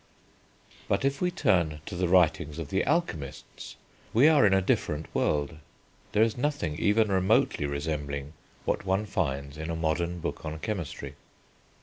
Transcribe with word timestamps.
But 0.87 1.05
if 1.05 1.21
we 1.21 1.29
turn 1.29 1.81
to 1.85 1.95
the 1.95 2.07
writings 2.07 2.57
of 2.57 2.69
the 2.69 2.83
alchemists, 2.85 3.75
we 4.13 4.27
are 4.27 4.47
in 4.47 4.53
a 4.55 4.59
different 4.59 5.05
world. 5.13 5.59
There 6.13 6.23
is 6.23 6.35
nothing 6.35 6.75
even 6.79 7.11
remotely 7.11 7.67
resembling 7.67 8.33
what 8.65 8.83
one 8.83 9.05
finds 9.05 9.59
in 9.59 9.69
a 9.69 9.75
modern 9.75 10.17
book 10.19 10.43
on 10.43 10.57
chemistry. 10.57 11.13